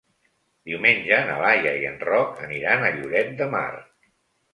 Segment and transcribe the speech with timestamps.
[0.69, 3.63] Diumenge na Laia i en Roc aniran a Lloret de Mar.